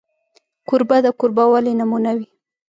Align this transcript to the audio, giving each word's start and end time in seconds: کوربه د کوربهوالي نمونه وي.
کوربه 0.67 0.97
د 1.05 1.07
کوربهوالي 1.19 1.73
نمونه 1.79 2.11
وي. 2.17 2.27